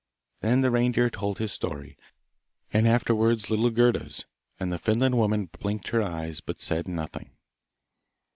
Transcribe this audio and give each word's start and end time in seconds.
Then 0.39 0.61
the 0.61 0.71
reindeer 0.71 1.11
told 1.11 1.37
his 1.37 1.51
story, 1.53 1.95
and 2.73 2.87
afterwards 2.87 3.51
little 3.51 3.69
Gerda's 3.69 4.25
and 4.59 4.71
the 4.71 4.79
Finland 4.79 5.15
woman 5.15 5.45
blinked 5.45 5.89
her 5.89 6.01
eyes 6.01 6.41
but 6.41 6.59
said 6.59 6.87
nothing. 6.87 7.37